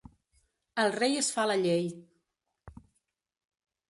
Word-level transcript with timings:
El 0.83 0.89
rei 0.95 1.17
es 1.19 1.29
fa 1.35 1.43
la 1.51 1.57
llei. 1.65 1.85